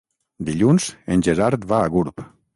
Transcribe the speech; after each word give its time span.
Dilluns 0.47 0.87
en 1.17 1.25
Gerard 1.29 1.69
va 1.75 1.85
a 1.85 1.95
Gurb. 1.99 2.27